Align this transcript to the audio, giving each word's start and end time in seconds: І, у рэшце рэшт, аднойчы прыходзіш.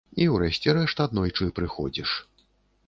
І, 0.23 0.25
у 0.35 0.39
рэшце 0.43 0.75
рэшт, 0.77 1.03
аднойчы 1.07 1.51
прыходзіш. 1.61 2.19